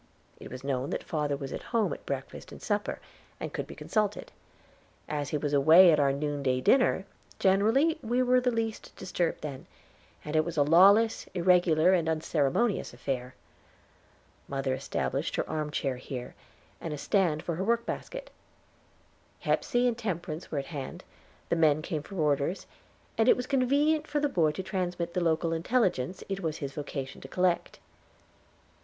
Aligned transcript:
It 0.39 0.49
was 0.49 0.63
known 0.63 0.89
that 0.89 1.03
father 1.03 1.37
was 1.37 1.53
at 1.53 1.61
home 1.77 1.93
at 1.93 2.07
breakfast 2.07 2.51
and 2.51 2.59
supper, 2.59 2.99
and 3.39 3.53
could 3.53 3.67
be 3.67 3.75
consulted. 3.75 4.31
As 5.07 5.29
he 5.29 5.37
was 5.37 5.53
away 5.53 5.91
at 5.91 5.99
our 5.99 6.11
noonday 6.11 6.59
dinner, 6.59 7.05
generally 7.37 7.99
we 8.01 8.23
were 8.23 8.41
the 8.41 8.49
least 8.49 8.95
disturbed 8.95 9.41
then, 9.41 9.67
and 10.25 10.35
it 10.35 10.43
was 10.43 10.57
a 10.57 10.63
lawless, 10.63 11.27
irregular, 11.35 11.93
and 11.93 12.09
unceremonious 12.09 12.95
affair. 12.95 13.35
Mother 14.47 14.75
establisher 14.75 15.35
her 15.35 15.47
arm 15.47 15.69
chair 15.69 15.97
here, 15.97 16.33
and 16.81 16.95
a 16.95 16.97
stand 16.97 17.43
for 17.43 17.53
her 17.57 17.63
workbasket. 17.63 18.31
Hepsey 19.41 19.87
and 19.87 19.95
Temperance 19.95 20.49
were 20.49 20.57
at 20.57 20.65
hand, 20.73 21.03
the 21.49 21.55
men 21.55 21.83
came 21.83 22.01
for 22.01 22.15
orders, 22.15 22.65
and 23.19 23.29
it 23.29 23.37
was 23.37 23.45
convenient 23.45 24.07
for 24.07 24.19
the 24.19 24.27
boy 24.27 24.49
to 24.53 24.63
transmit 24.63 25.13
the 25.13 25.21
local 25.21 25.53
intelligence 25.53 26.23
it 26.27 26.39
was 26.39 26.57
his 26.57 26.73
vocation 26.73 27.21
to 27.21 27.27
collect. 27.27 27.77